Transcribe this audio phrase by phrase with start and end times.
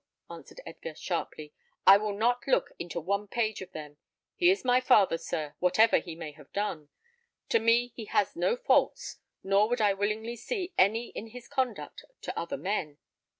[0.31, 1.53] answered Edgar, sharply;
[1.85, 3.97] "I will not look into one page of them.
[4.33, 6.89] He is my father, sir, whatever he may have done.
[7.49, 12.03] To me he has no faults, nor would I willingly see any in his conduct
[12.21, 12.97] to other men.